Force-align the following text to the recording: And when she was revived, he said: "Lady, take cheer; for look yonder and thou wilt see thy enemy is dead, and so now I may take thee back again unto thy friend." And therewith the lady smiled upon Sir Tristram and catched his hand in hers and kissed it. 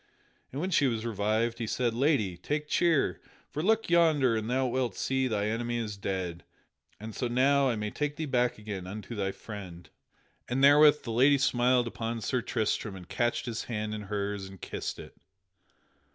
And 0.51 0.59
when 0.59 0.71
she 0.71 0.87
was 0.87 1.05
revived, 1.05 1.59
he 1.59 1.67
said: 1.67 1.93
"Lady, 1.93 2.35
take 2.35 2.67
cheer; 2.67 3.21
for 3.51 3.61
look 3.61 3.87
yonder 3.87 4.35
and 4.35 4.49
thou 4.49 4.65
wilt 4.65 4.95
see 4.95 5.27
thy 5.27 5.45
enemy 5.45 5.77
is 5.77 5.95
dead, 5.95 6.43
and 6.99 7.13
so 7.13 7.27
now 7.27 7.69
I 7.69 7.75
may 7.75 7.91
take 7.91 8.15
thee 8.15 8.25
back 8.25 8.57
again 8.57 8.87
unto 8.87 9.13
thy 9.13 9.31
friend." 9.31 9.87
And 10.49 10.63
therewith 10.63 11.03
the 11.03 11.11
lady 11.11 11.37
smiled 11.37 11.85
upon 11.85 12.21
Sir 12.21 12.41
Tristram 12.41 12.95
and 12.95 13.07
catched 13.07 13.45
his 13.45 13.65
hand 13.65 13.93
in 13.93 14.01
hers 14.09 14.45
and 14.49 14.59
kissed 14.59 14.97
it. 14.97 15.15